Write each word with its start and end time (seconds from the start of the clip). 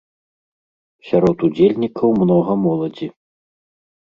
Сярод 1.09 1.37
удзельнікаў 1.49 2.17
многа 2.23 2.53
моладзі. 2.65 3.07